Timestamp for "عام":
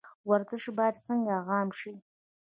1.51-1.69